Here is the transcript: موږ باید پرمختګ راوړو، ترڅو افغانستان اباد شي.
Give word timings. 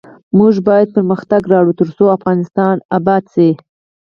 موږ 0.37 0.53
باید 0.67 0.87
پرمختګ 0.95 1.41
راوړو، 1.53 1.77
ترڅو 1.79 2.05
افغانستان 2.17 2.75
اباد 2.97 3.23
شي. 3.33 3.49